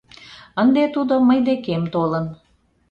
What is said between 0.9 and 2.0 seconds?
тудо мый декем